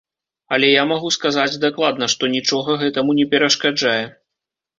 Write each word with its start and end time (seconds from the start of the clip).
Але 0.55 0.69
я 0.81 0.85
магу 0.91 1.11
сказаць 1.17 1.59
дакладна, 1.65 2.07
што 2.15 2.31
нічога 2.37 2.79
гэтаму 2.85 3.11
не 3.19 3.27
перашкаджае. 3.37 4.01